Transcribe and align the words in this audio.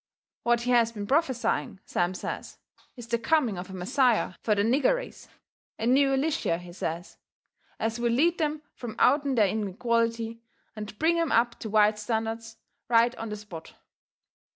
What 0.41 0.61
he 0.61 0.71
has 0.71 0.91
been 0.91 1.05
prophesying, 1.05 1.79
Sam 1.85 2.15
says, 2.15 2.57
is 2.95 3.05
the 3.09 3.19
coming 3.19 3.59
of 3.59 3.69
a 3.69 3.73
Messiah 3.73 4.33
fur 4.41 4.55
the 4.55 4.63
nigger 4.63 4.95
race 4.95 5.27
a 5.77 5.85
new 5.85 6.11
Elishyah, 6.15 6.57
he 6.57 6.73
says, 6.73 7.17
as 7.79 7.99
will 7.99 8.11
lead 8.11 8.39
them 8.39 8.63
from 8.73 8.95
out'n 8.97 9.35
their 9.35 9.47
inequality 9.47 10.41
and 10.75 10.97
bring 10.97 11.19
'em 11.19 11.31
up 11.31 11.59
to 11.59 11.69
white 11.69 11.99
standards 11.99 12.57
right 12.89 13.15
on 13.17 13.29
the 13.29 13.37
spot. 13.37 13.75